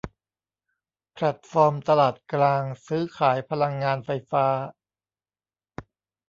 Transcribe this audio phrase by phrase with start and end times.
[1.13, 4.45] แพลตฟอร์มตลาดกลางซื้อขายพลังงานไฟฟ้า